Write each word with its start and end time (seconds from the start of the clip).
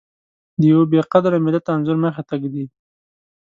د 0.59 0.61
يوه 0.71 0.85
بې 0.91 1.01
قدره 1.11 1.37
ملت 1.45 1.65
انځور 1.73 1.97
مخې 2.03 2.23
ته 2.29 2.35
ږدي. 2.41 2.65